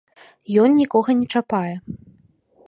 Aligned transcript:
Ён 0.61 0.69
нікога 0.79 1.15
не 1.19 1.27
чапае. 1.35 1.75